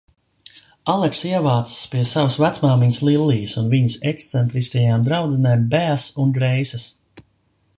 Alekss 0.93 1.19
ievācas 1.31 1.75
pie 1.91 2.05
savas 2.11 2.37
vecmāmiņas 2.43 3.01
Lillijas 3.09 3.53
un 3.61 3.69
viņas 3.75 3.99
ekscentriskajām 4.13 5.05
draudzenēm 5.11 5.69
Beas 5.75 6.07
un 6.25 6.33
Greisas. 6.39 6.89